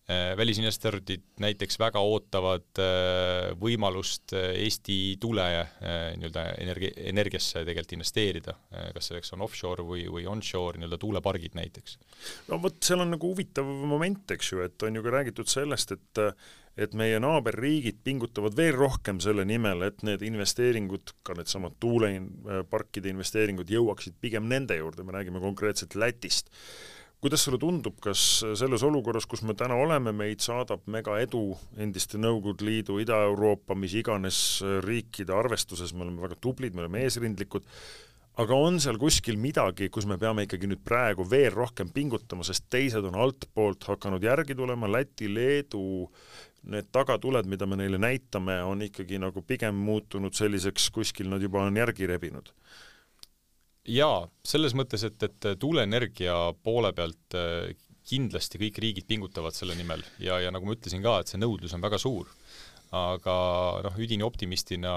[0.06, 7.96] äh, välisinvestorid näiteks väga ootavad äh, võimalust äh, Eesti tuule äh, nii-öelda energia, energiasse tegelikult
[7.98, 8.54] investeerida,
[8.94, 11.98] kas selleks on offshore või, või onshore nii-öelda tuulepargid näiteks.
[12.52, 15.98] no vot, seal on nagu huvitav moment, eks ju, et on ju ka räägitud sellest,
[15.98, 16.24] et
[16.76, 23.72] et meie naaberriigid pingutavad veel rohkem selle nimel, et need investeeringud, ka needsamad tuuleparkide investeeringud
[23.72, 26.52] jõuaksid pigem nende juurde, me räägime konkreetselt Lätist.
[27.26, 32.20] kuidas sulle tundub, kas selles olukorras, kus me täna oleme, meid saadab mega edu endiste
[32.22, 34.38] Nõukogude Liidu, Ida-Euroopa, mis iganes
[34.86, 37.66] riikide arvestuses, me oleme väga tublid, me oleme eesrindlikud,
[38.44, 42.68] aga on seal kuskil midagi, kus me peame ikkagi nüüd praegu veel rohkem pingutama, sest
[42.70, 46.12] teised on altpoolt hakanud järgi tulema, Läti, Leedu,
[46.72, 51.64] need tagatuled, mida me neile näitame, on ikkagi nagu pigem muutunud selliseks, kuskil nad juba
[51.66, 52.54] on järgi rebinud?
[53.86, 56.34] jaa, selles mõttes, et, et tuuleenergia
[56.66, 57.76] poole pealt äh,
[58.06, 61.74] kindlasti kõik riigid pingutavad selle nimel ja, ja nagu ma ütlesin ka, et see nõudlus
[61.78, 62.30] on väga suur.
[62.96, 63.36] aga
[63.84, 64.92] noh, üdini optimistina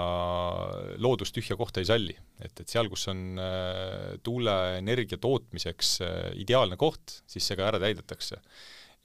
[1.01, 6.77] loodus tühja kohta ei salli, et, et seal, kus on äh, tuuleenergia tootmiseks äh, ideaalne
[6.77, 8.39] koht, siis see ka ära täidetakse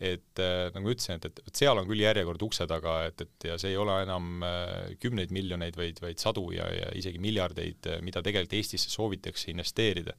[0.03, 3.47] et äh, nagu ma ütlesin, et, et, seal on küll järjekord ukse taga, et, et
[3.51, 7.91] ja see ei ole enam äh, kümneid miljoneid, vaid, vaid sadu ja, ja isegi miljardeid,
[7.93, 10.17] äh, mida tegelikult Eestisse soovitakse investeerida.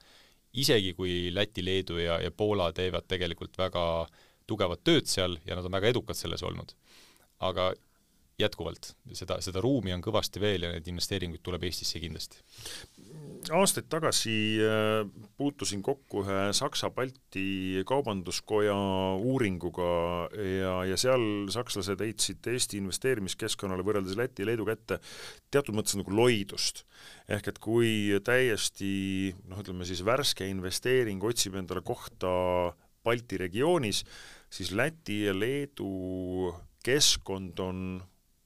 [0.55, 4.07] isegi kui Läti, Leedu ja, ja Poola teevad tegelikult väga
[4.47, 6.71] tugevat tööd seal ja nad on väga edukad selles olnud.
[7.43, 7.73] aga
[8.39, 12.43] jätkuvalt, seda, seda ruumi on kõvasti veel ja neid investeeringuid tuleb Eestisse kindlasti
[13.53, 15.05] aastaid tagasi äh,
[15.37, 18.75] puutusin kokku ühe Saksa-Balti Kaubanduskoja
[19.21, 19.89] uuringuga
[20.33, 24.99] ja, ja seal sakslased heitsid Eesti investeerimiskeskkonnale võrreldes Läti ja Leeduga ette
[25.53, 26.85] teatud mõttes nagu loidust.
[27.29, 27.91] ehk et kui
[28.25, 32.73] täiesti noh, ütleme siis värske investeering otsib endale kohta
[33.05, 34.01] Balti regioonis,
[34.49, 37.79] siis Läti ja Leedu keskkond on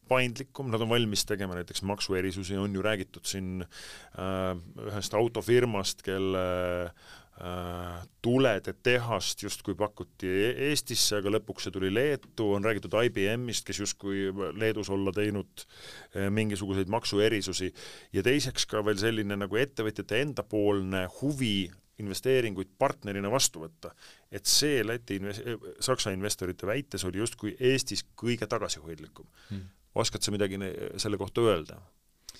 [0.10, 4.52] paindlikum, nad on valmis tegema näiteks maksuerisusi, on ju räägitud siin äh,
[4.90, 6.44] ühest autofirmast, kelle
[6.86, 13.68] äh, tulede tehast justkui pakuti e-, Eestisse, aga lõpuks see tuli Leetu, on räägitud IBM-ist,
[13.68, 17.72] kes justkui Leedus olla teinud äh, mingisuguseid maksuerisusi,
[18.14, 21.70] ja teiseks ka veel selline nagu ettevõtjate endapoolne huvi
[22.00, 23.92] investeeringuid partnerina vastu võtta.
[24.32, 25.42] et see Läti inves-,
[25.84, 29.28] Saksa investorite väites oli justkui Eestis kõige tagasihoidlikum.
[29.50, 30.60] Hmm oskad sa midagi
[30.98, 31.80] selle kohta öelda?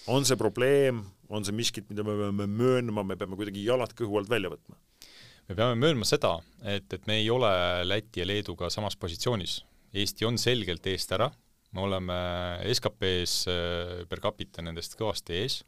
[0.08, 4.22] on see probleem, on see miskit, mida me peame möönma, me peame kuidagi jalad kõhu
[4.22, 4.78] alt välja võtma?
[5.50, 7.52] me peame möönma seda, et, et me ei ole
[7.88, 9.64] Läti ja Leeduga samas positsioonis.
[9.98, 11.30] Eesti on selgelt eest ära,
[11.74, 12.16] me oleme
[12.70, 15.62] SKP-s äh, per capita nendest kõvasti ees,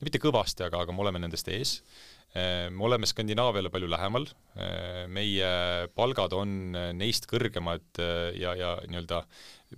[0.00, 1.78] mitte kõvasti, aga, aga me oleme nendest ees
[2.36, 4.26] me oleme Skandinaaviale palju lähemal,
[4.58, 5.48] äh, meie
[5.96, 8.00] palgad on neist kõrgemad
[8.36, 9.22] ja, ja nii-öelda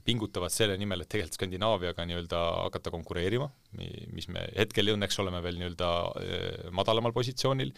[0.05, 3.49] pingutavad selle nimel, et tegelikult Skandinaaviaga nii-öelda hakata konkureerima,
[4.15, 5.91] mis me hetkel õnneks oleme veel nii-öelda
[6.21, 7.73] äh, madalamal positsioonil,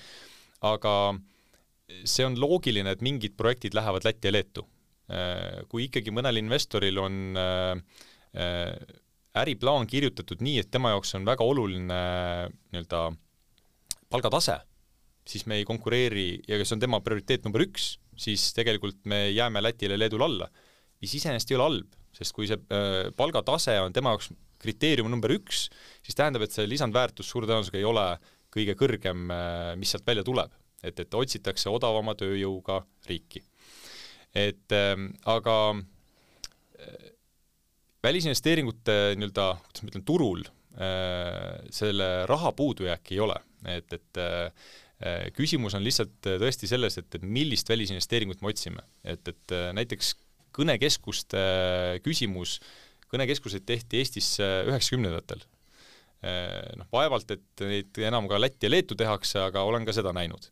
[0.66, 0.94] aga
[2.06, 4.64] see on loogiline, et mingid projektid lähevad Lätti ja Leetu.
[5.10, 7.34] Äh, kui ikkagi mõnel investoril on
[9.40, 11.96] äriplaan kirjutatud nii, et tema jaoks on väga oluline
[12.70, 13.08] nii-öelda
[14.10, 14.60] palgatase,
[15.30, 19.62] siis me ei konkureeri ja see on tema prioriteet number üks, siis tegelikult me jääme
[19.62, 20.50] Lätile Leedule alla.
[21.00, 25.32] mis iseenesest ei ole halb, sest kui see äh, palgatase on tema jaoks kriteerium number
[25.32, 25.68] üks,
[26.04, 28.04] siis tähendab, et see lisandväärtus suure tõenäosusega ei ole
[28.52, 30.52] kõige kõrgem, äh, mis sealt välja tuleb.
[30.82, 33.42] et, et otsitakse odavama tööjõuga riiki.
[34.34, 37.10] et ähm, aga äh,
[38.02, 40.48] välisinvesteeringute nii-öelda, kuidas ma ütlen, turul
[41.74, 43.34] selle raha puudujääki ei ole,
[43.68, 44.20] et, et
[45.36, 50.14] küsimus on lihtsalt tõesti selles, et, et millist välisinvesteeringut me otsime, et, et näiteks
[50.56, 51.40] kõnekeskuste
[52.04, 52.58] küsimus,
[53.10, 55.42] kõnekeskuseid tehti Eestis üheksakümnendatel.
[56.76, 60.50] Noh, vaevalt, et neid enam ka Lätti ja Leetu tehakse, aga olen ka seda näinud.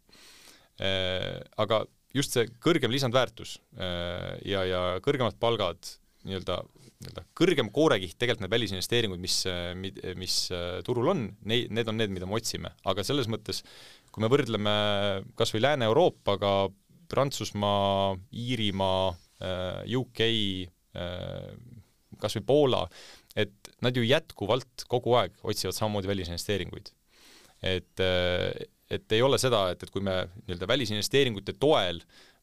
[1.60, 1.82] Aga
[2.16, 5.90] just see kõrgem lisandväärtus ja, ja kõrgemad palgad,
[6.24, 6.62] nii-öelda,
[7.02, 9.42] nii-öelda kõrgem koorekiht, tegelikult need välisinvesteeringud, mis,
[10.18, 10.38] mis
[10.88, 13.60] turul on, neid, need on need, mida me otsime, aga selles mõttes,
[14.18, 14.74] kui me võrdleme
[15.38, 16.52] kas või Lääne-Euroopaga,
[17.08, 20.20] Prantsusmaa, Iirimaa, Äh, UK,
[20.98, 21.52] äh,
[22.18, 22.80] kas või Poola,
[23.38, 26.90] et nad ju jätkuvalt kogu aeg otsivad samamoodi välisinvesteeringuid.
[27.62, 28.50] et, äh,
[28.90, 31.98] et ei ole seda, et, et kui me nii-öelda välisinvesteeringute toel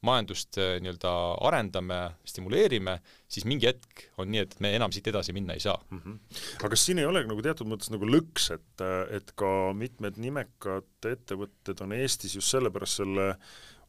[0.05, 1.11] majandust nii-öelda
[1.47, 2.97] arendame, stimuleerime,
[3.31, 6.01] siis mingi hetk on nii, et me enam siit edasi minna ei saa mm.
[6.01, 6.41] -hmm.
[6.59, 8.85] aga kas siin ei ole nagu teatud mõttes nagu lõks, et,
[9.17, 13.33] et ka mitmed nimekad ettevõtted on Eestis just sellepärast selle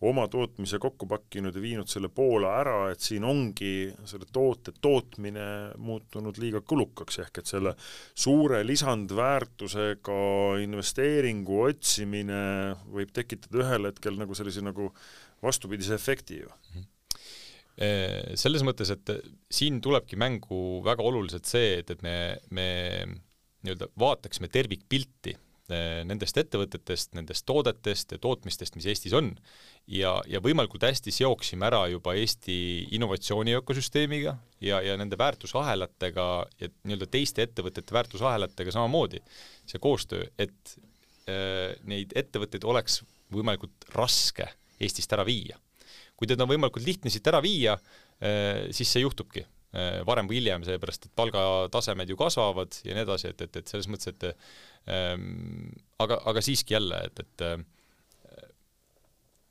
[0.04, 5.46] oma tootmise kokku pakkinud ja viinud selle Poola ära, et siin ongi selle toote tootmine
[5.80, 7.72] muutunud liiga kulukaks, ehk et selle
[8.12, 10.18] suure lisandväärtusega
[10.64, 12.42] investeeringu otsimine
[12.92, 14.90] võib tekitada ühel hetkel nagu sellise nagu
[15.42, 16.76] vastupidise efekti ju mm.
[16.80, 16.92] -hmm
[18.40, 19.10] selles mõttes, et
[19.52, 22.64] siin tulebki mängu väga oluliselt see, et, et me, me
[23.04, 25.34] nii-öelda vaataksime tervikpilti
[25.66, 29.32] Eh, nendest ettevõtetest, nendest toodetest ja tootmistest, mis Eestis on,
[29.90, 32.58] ja, ja võimalikult hästi seoksime ära juba Eesti
[32.94, 36.26] innovatsiooni ökosüsteemiga ja, ja nende väärtusahelatega
[36.62, 39.18] ja nii-öelda teiste ettevõtete väärtusahelatega samamoodi,
[39.66, 40.76] see koostöö, et
[41.26, 43.00] äh, neid ettevõtteid oleks
[43.34, 44.46] võimalikult raske
[44.80, 45.58] Eestist ära viia.
[46.16, 49.46] kui teda on võimalikult lihtne siit ära viia äh,, siis see juhtubki
[50.08, 53.88] varem või hiljem, seepärast et palgatasemed ju kasvavad ja nii edasi, et, et, et selles
[53.92, 54.24] mõttes, et
[54.86, 55.66] Ehm,
[55.98, 57.56] aga, aga siiski jälle, et, et äh,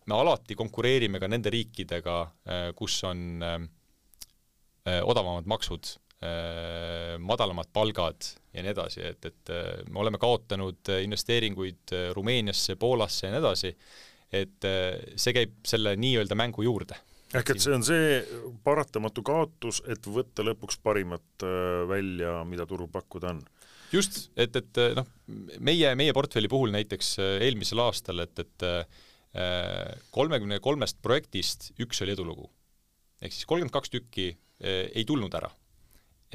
[0.07, 2.15] me alati konkureerime ka nende riikidega,
[2.47, 3.59] äh, kus on äh,
[5.03, 5.95] odavamad maksud,
[7.21, 8.23] madalamad palgad
[8.55, 9.49] ja nii edasi, et, et
[9.91, 13.71] me oleme kaotanud investeeringuid Rumeeniasse, Poolasse ja nii edasi,
[14.33, 16.97] et see käib selle nii-öelda mängu juurde.
[17.35, 18.19] Ehk et see on see
[18.63, 23.41] paratamatu kaotus, et võtta lõpuks parimat äh, välja, mida turul pakkuda on.
[23.93, 25.07] Just, et, et noh,
[25.63, 28.69] meie, meie portfelli puhul näiteks äh, eelmisel aastal, et, et
[30.15, 32.45] kolmekümne kolmest projektist üks oli edulugu.
[33.19, 34.29] ehk siis kolmkümmend kaks tükki
[34.63, 35.49] ei tulnud ära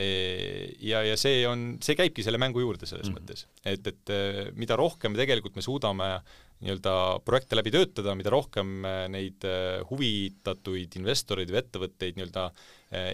[0.00, 3.26] ja, ja see on, see käibki selle mängu juurde selles mm -hmm.
[3.26, 6.12] mõttes, et, et mida rohkem tegelikult me suudame
[6.60, 9.46] nii-öelda projekte läbi töötada, mida rohkem neid
[9.90, 12.50] huvitatuid investoreid või ettevõtteid nii-öelda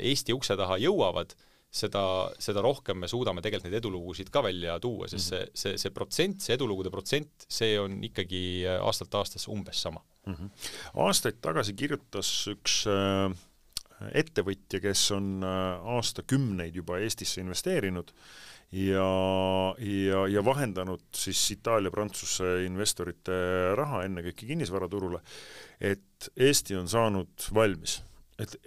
[0.03, 1.37] Eesti ukse taha jõuavad,
[1.71, 2.03] seda,
[2.43, 5.51] seda rohkem me suudame tegelikult neid edulugusid ka välja tuua, sest mm -hmm.
[5.55, 10.35] see, see, see protsent, see edulugude protsent, see on ikkagi aastalt aastasse umbes sama mm.
[10.35, 10.51] -hmm.
[11.07, 13.37] aastaid tagasi kirjutas üks äh
[14.13, 18.13] ettevõtja, kes on äh, aastakümneid juba Eestisse investeerinud
[18.73, 19.11] ja,
[19.79, 23.37] ja, ja vahendanud siis Itaalia-Prantsuse investorite
[23.79, 25.23] raha ennekõike kinnisvaraturule,
[25.81, 28.01] et Eesti on saanud valmis.
[28.39, 28.59] et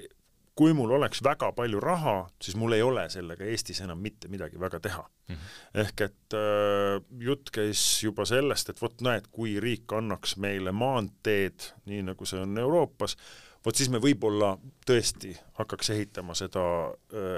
[0.60, 4.60] kui mul oleks väga palju raha, siis mul ei ole sellega Eestis enam mitte midagi
[4.60, 5.36] väga teha mm.
[5.36, 5.84] -hmm.
[5.84, 11.70] ehk et äh, jutt käis juba sellest, et vot näed, kui riik annaks meile maanteed,
[11.86, 13.16] nii nagu see on Euroopas,
[13.66, 14.54] vot siis me võib-olla
[14.88, 16.64] tõesti hakkaks ehitama seda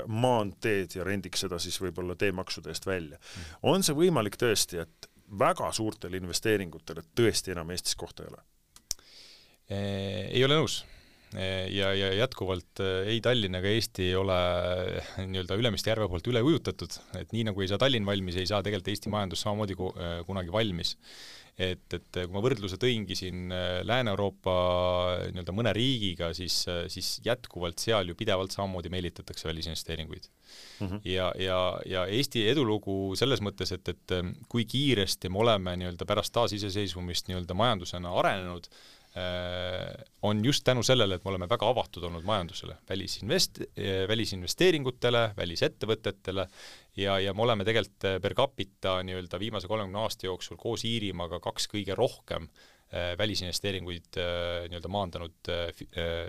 [0.07, 3.17] maanteed ja rendiks seda siis võib-olla teemaksude eest välja.
[3.63, 8.41] on see võimalik tõesti, et väga suurtele investeeringutele tõesti enam Eestis kohta ei ole?
[9.71, 10.81] ei ole nõus
[11.31, 14.37] ja, ja jätkuvalt ei Tallinn ega Eesti ei ole
[15.21, 18.59] nii-öelda Ülemiste järve poolt üle ujutatud, et nii nagu ei saa Tallinn valmis, ei saa
[18.65, 19.77] tegelikult Eesti majandus samamoodi
[20.27, 20.97] kunagi valmis
[21.61, 24.53] et, et kui ma võrdluse tõingi siin äh, Lääne-Euroopa
[25.31, 30.87] nii-öelda mõne riigiga, siis, äh, siis jätkuvalt seal ju pidevalt samamoodi meelitatakse välisinvesteeringuid mm.
[30.87, 31.01] -hmm.
[31.11, 36.07] ja, ja, ja Eesti edulugu selles mõttes, et, et äh, kui kiiresti me oleme nii-öelda
[36.09, 38.71] pärast taasiseseisvumist nii-öelda majandusena arenenud,
[40.21, 43.59] on just tänu sellele, et me oleme väga avatud olnud majandusele, välisinvest-,
[44.07, 46.45] välisinvesteeringutele, välisettevõtetele
[46.99, 51.41] ja, ja me oleme tegelikult eh, per capita nii-öelda viimase kolmekümne aasta jooksul koos Iirimaaga
[51.43, 55.71] kaks kõige rohkem äh, välisinvesteeringuid äh, nii-öelda maandanud äh,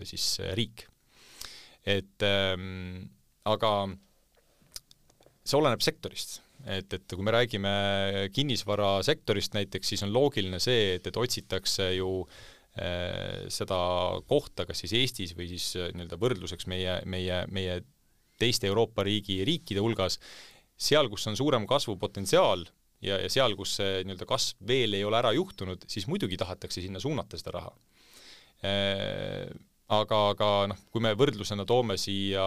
[0.08, 0.86] siis riik.
[1.86, 3.10] et ähm,
[3.44, 3.90] aga
[5.42, 7.70] see oleneb sektorist et, et kui me räägime
[8.30, 13.78] kinnisvarasektorist näiteks, siis on loogiline see, et, et otsitakse ju äh, seda
[14.24, 17.74] kohta kas siis Eestis või siis nii-öelda võrdluseks meie, meie, meie
[18.40, 20.16] teiste Euroopa riigi riikide hulgas,
[20.80, 22.64] seal, kus on suurem kasvupotentsiaal
[23.04, 26.84] ja, ja seal, kus see nii-öelda kasv veel ei ole ära juhtunud, siis muidugi tahetakse
[26.84, 27.74] sinna suunata seda raha.
[28.62, 29.52] Äh,
[29.92, 32.44] aga, aga noh, kui me võrdlusena toome siia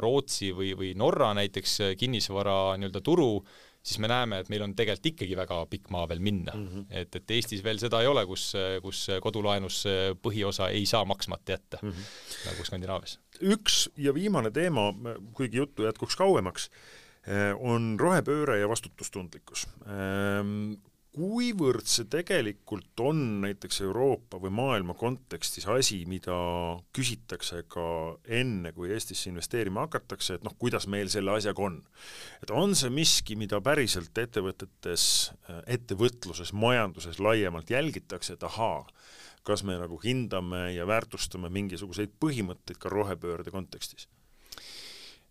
[0.00, 3.32] Rootsi või, või Norra näiteks kinnisvara nii-öelda turu,
[3.82, 6.66] siis me näeme, et meil on tegelikult ikkagi väga pikk maa veel minna mm.
[6.68, 6.86] -hmm.
[6.90, 9.84] et, et Eestis veel seda ei ole, kus, kus kodulaenus
[10.22, 12.46] põhiosa ei saa maksmata jätta mm, -hmm.
[12.46, 13.18] nagu Skandinaavias.
[13.40, 14.92] üks ja viimane teema,
[15.32, 16.70] kuigi juttu jätkuks kauemaks
[17.28, 19.66] Äh, on rohepööre ja vastutustundlikkus.
[21.20, 26.32] Kuivõrd see tegelikult on näiteks Euroopa või maailma kontekstis asi, mida
[26.96, 27.84] küsitakse ka
[28.38, 31.76] enne, kui Eestisse investeerima hakatakse, et noh, kuidas meil selle asjaga on?
[32.40, 35.04] et on see miski, mida päriselt ettevõtetes,
[35.68, 38.86] ettevõtluses, majanduses laiemalt jälgitakse, et ahaa,
[39.44, 44.08] kas me nagu hindame ja väärtustame mingisuguseid põhimõtteid ka rohepöörde kontekstis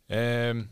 [0.05, 0.67] ehm,?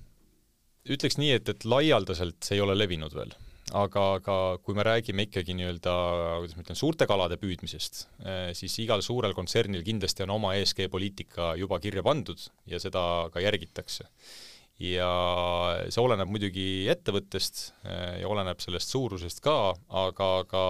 [0.88, 3.34] ütleks nii, et, et laialdaselt see ei ole levinud veel,
[3.76, 5.94] aga, aga kui me räägime ikkagi nii-öelda,
[6.40, 10.88] kuidas ma ütlen, suurte kalade püüdmisest, eh, siis igal suurel kontsernil kindlasti on oma ESG
[10.92, 13.02] poliitika juba kirja pandud ja seda
[13.34, 14.08] ka järgitakse.
[14.78, 15.10] ja
[15.90, 20.62] see oleneb muidugi ettevõttest eh, ja oleneb sellest suurusest ka, aga, aga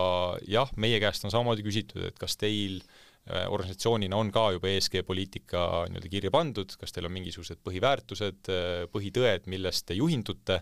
[0.48, 2.80] jah, meie käest on samamoodi küsitud, et kas teil
[3.28, 8.48] Äh, organisatsioonina on ka juba ESG poliitika nii-öelda kirja pandud, kas teil on mingisugused põhiväärtused,
[8.94, 10.62] põhitõed, millest te juhindute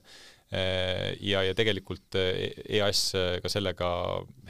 [0.51, 2.99] ja, ja tegelikult EAS
[3.41, 3.88] ka sellega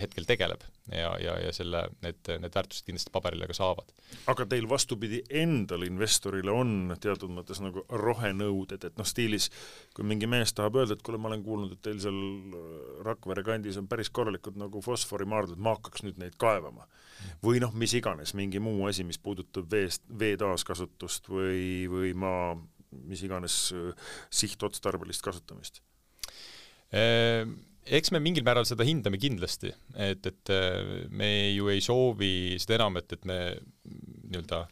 [0.01, 3.89] hetkel tegeleb ja, ja, ja selle, need, need väärtused kindlasti paberile ka saavad.
[4.29, 9.49] aga teil vastupidi, endal investorile on teatud mõttes nagu rohenõuded, et noh, stiilis
[9.95, 12.21] kui mingi mees tahab öelda, et kuule, ma olen kuulnud, et teil seal
[13.05, 16.87] Rakvere kandis on päris korralikud nagu fosforimaardlad, ma hakkaks nüüd neid kaevama
[17.45, 22.53] või noh, mis iganes, mingi muu asi, mis puudutab veest, vee taaskasutust või, või maa
[23.07, 23.91] mis iganes äh,
[24.33, 25.81] sihtotstarbelist kasutamist?
[26.95, 32.33] Ehm, eks me mingil määral seda hindame kindlasti, et, et äh, me ju ei soovi
[32.61, 33.39] seda enam, et, et me
[33.85, 34.65] nii-öelda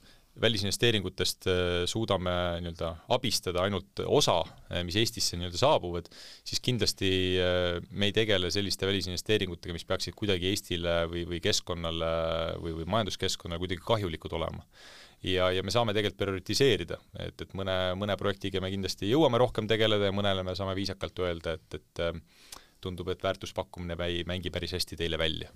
[0.43, 1.45] välisinvesteeringutest
[1.85, 2.31] suudame
[2.63, 4.39] nii-öelda abistada ainult osa,
[4.81, 6.07] mis Eestisse nii-öelda saabuvad,
[6.41, 7.11] siis kindlasti
[7.93, 12.09] me ei tegele selliste välisinvesteeringutega, mis peaksid kuidagi Eestile või, või keskkonnale
[12.63, 14.65] või, või majanduskeskkonnale kuidagi kahjulikud olema
[15.23, 19.69] ja, ja me saame tegelikult prioritiseerida, et, et mõne, mõne projektiga me kindlasti jõuame rohkem
[19.69, 24.51] tegeleda ja mõnele me saame viisakalt öelda, et, et äh, tundub, et väärtuspakkumine ei mängi
[24.53, 25.51] päris hästi teile välja.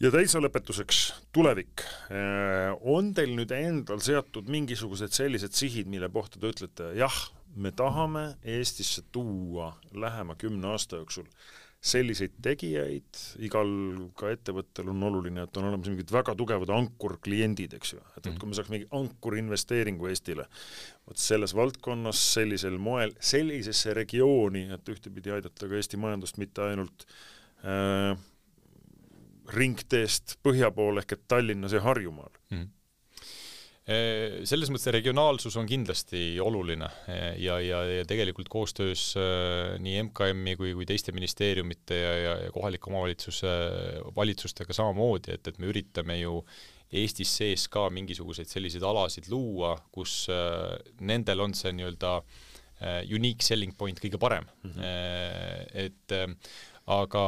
[0.00, 1.84] ja täitsa lõpetuseks, tulevik.
[2.12, 7.18] Äh, on teil nüüd endal seatud mingisugused sellised sihid, mille kohta te ütlete, jah,
[7.54, 11.28] me tahame Eestisse tuua lähema kümne aasta jooksul
[11.84, 13.70] selliseid tegijaid, igal
[14.16, 18.38] ka ettevõttel on oluline, et on olemas mingid väga tugevad ankurkliendid, eks ju, et, et
[18.40, 20.46] kui me saaks mingi ankurinvesteeringu Eestile,
[21.04, 27.04] vot selles valdkonnas sellisel moel, sellisesse regiooni, et ühtepidi aidata ka Eesti majandust mitte ainult
[27.60, 28.14] äh,
[29.52, 32.32] ringteest põhja poole ehk et Tallinnas ja Harjumaal.
[32.48, 32.62] Mm.
[32.62, 32.72] -hmm
[33.84, 36.86] selles mõttes regionaalsus on kindlasti oluline
[37.36, 39.10] ja, ja, ja tegelikult koostöös
[39.84, 43.52] nii MKM-i kui, kui teiste ministeeriumite ja, ja, ja kohaliku omavalitsuse
[44.16, 46.40] valitsustega samamoodi, et, et me üritame ju
[46.94, 50.30] Eestis sees ka mingisuguseid selliseid alasid luua, kus
[51.04, 52.16] nendel on see nii-öelda
[53.12, 54.70] unique selling point kõige parem mm.
[54.70, 55.66] -hmm.
[55.84, 56.16] et
[56.86, 57.24] aga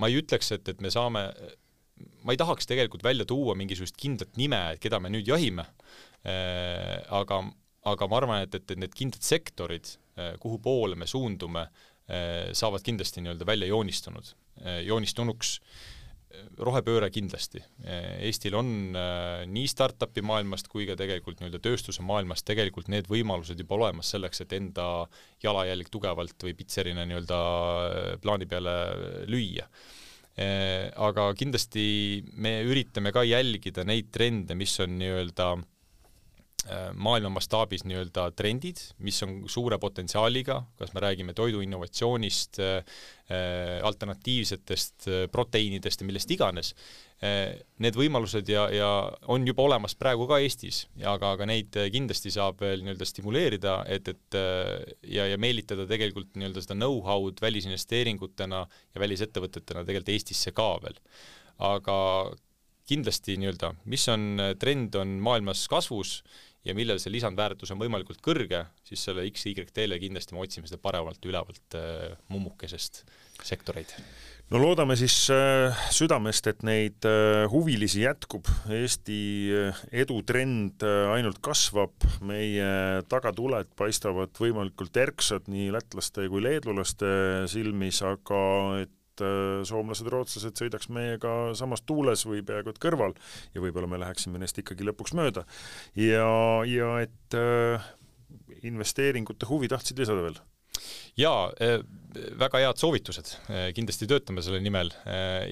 [0.00, 1.30] ma ei ütleks, et, et me saame
[2.26, 5.66] ma ei tahaks tegelikult välja tuua mingisugust kindlat nime, et keda me nüüd jahime,
[6.26, 7.42] äh, aga,
[7.92, 11.68] aga ma arvan, et, et, et need kindlad sektorid, äh, kuhu poole me suundume,
[12.10, 14.34] äh, saavad kindlasti nii-öelda välja joonistunud,
[14.86, 15.58] joonistunuks
[16.64, 17.60] rohepööre kindlasti.
[18.24, 18.70] Eestil on
[19.52, 24.40] nii startup'i maailmast kui ka tegelikult nii-öelda tööstuse maailmast tegelikult need võimalused juba olemas selleks,
[24.44, 24.86] et enda
[25.44, 27.38] jalajälg tugevalt või pitserina nii-öelda
[28.24, 28.74] plaani peale
[29.28, 29.68] lüüa
[30.36, 31.86] aga kindlasti
[32.36, 35.64] me üritame ka jälgida neid trende, mis on nii-öelda äh,
[36.94, 43.02] maailma mastaabis nii-öelda trendid, mis on suure potentsiaaliga, kas me räägime toidu innovatsioonist, äh,
[43.82, 46.72] alternatiivsetest proteiinidest ja millest iganes,
[47.80, 48.88] need võimalused ja, ja
[49.32, 54.10] on juba olemas praegu ka Eestis aga, aga neid kindlasti saab veel nii-öelda stimuleerida, et,
[54.12, 61.00] et ja, ja meelitada tegelikult nii-öelda seda know-how'd välisinvesteeringutena ja välisettevõtetena tegelikult Eestisse ka veel.
[61.56, 61.96] aga
[62.86, 66.20] kindlasti nii-öelda, mis on trend, on maailmas kasvus
[66.66, 71.30] ja millel see lisandväärtus on võimalikult kõrge, siis selle X-Y-teele kindlasti me otsime seda paremalt
[71.30, 73.04] ülevalt äh, mummukesest
[73.46, 73.94] sektoreid.
[74.46, 79.16] No loodame siis äh, südamest, et neid äh, huvilisi jätkub, Eesti
[79.50, 87.08] äh, edutrend ainult kasvab, meie tagatuled paistavad võimalikult erksad nii lätlaste kui leedulaste
[87.50, 88.44] silmis, aga
[88.84, 88.95] et
[89.68, 93.14] soomlased, rootslased sõidaks meiega samas tuules või peaaegu et kõrval
[93.54, 95.46] ja võib-olla me läheksime neist ikkagi lõpuks mööda.
[95.98, 96.26] ja,
[96.68, 97.38] ja et
[98.66, 100.38] investeeringute huvi tahtsid lisada veel?
[101.16, 101.80] jaa, eh,
[102.38, 103.30] väga head soovitused,
[103.76, 104.90] kindlasti töötame selle nimel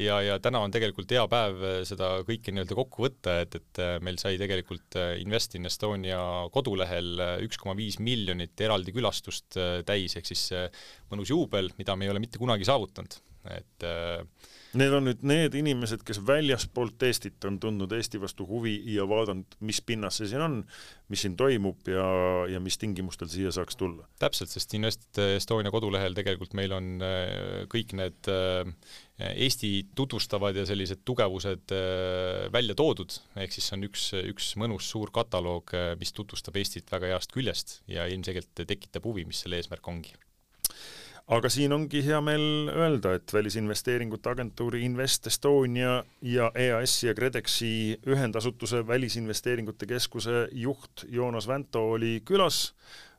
[0.01, 4.21] ja, ja täna on tegelikult hea päev seda kõike nii-öelda kokku võtta, et, et meil
[4.21, 6.21] sai tegelikult Invest in Estonia
[6.55, 9.59] kodulehel üks koma viis miljonit eraldi külastust
[9.89, 10.47] täis, ehk siis
[11.13, 13.21] mõnus juubel, mida me ei ole mitte kunagi saavutanud,
[13.51, 14.25] et äh,
[14.75, 19.55] Need on nüüd need inimesed, kes väljaspoolt Eestit on tundnud Eesti vastu huvi ja vaadanud,
[19.63, 20.57] mis pinnas see siin on,
[21.13, 22.07] mis siin toimub ja,
[22.51, 24.09] ja mis tingimustel siia saaks tulla.
[24.19, 28.67] täpselt, sest Invest Estonia kodulehel tegelikult meil on äh, kõik need äh,
[29.31, 34.91] Eesti tutvustavad ja sellised tugevused äh, välja toodud, ehk siis see on üks, üks mõnus
[34.91, 35.71] suur kataloog,
[36.03, 40.19] mis tutvustab Eestit väga heast küljest ja ilmselgelt tekitab huvi, mis selle eesmärk ongi
[41.33, 47.71] aga siin ongi hea meel öelda, et Välisinvesteeringute Agentuuri Invest Estonia ja EAS-i ja KredExi
[48.13, 52.75] ühendasutuse Välisinvesteeringute Keskuse juht Joonas Vänto oli külas,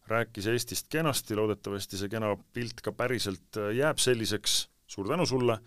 [0.08, 5.58] rääkis Eestist kenasti, loodetavasti see kena pilt ka päriselt jääb selliseks, suur tänu sulle,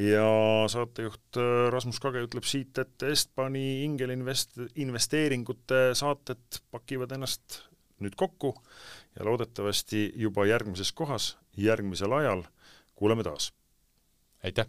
[0.00, 0.24] ja
[0.72, 1.36] saatejuht
[1.70, 7.60] Rasmus Kage ütleb siit, et Estbani Ingelinvest-, investeeringute saated pakivad ennast
[8.00, 8.56] nüüd kokku
[9.18, 12.42] ja loodetavasti juba järgmises kohas järgmisel ajal
[12.94, 13.52] kuuleme taas.
[14.44, 14.66] aitäh!